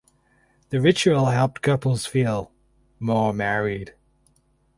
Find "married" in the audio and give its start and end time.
3.33-3.93